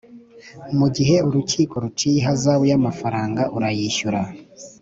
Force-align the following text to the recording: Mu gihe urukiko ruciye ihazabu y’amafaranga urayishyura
Mu 0.77 0.87
gihe 0.95 1.15
urukiko 1.27 1.73
ruciye 1.83 2.17
ihazabu 2.21 2.63
y’amafaranga 2.71 3.41
urayishyura 3.55 4.21